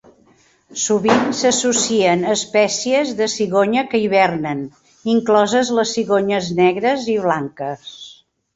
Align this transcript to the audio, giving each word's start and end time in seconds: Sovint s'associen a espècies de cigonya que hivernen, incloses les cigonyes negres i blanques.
Sovint 0.83 1.27
s'associen 1.41 2.23
a 2.29 2.31
espècies 2.37 3.11
de 3.21 3.27
cigonya 3.35 3.85
que 3.93 4.01
hivernen, 4.07 4.65
incloses 5.15 5.73
les 5.81 5.95
cigonyes 5.99 6.53
negres 6.65 7.09
i 7.17 7.21
blanques. 7.31 7.97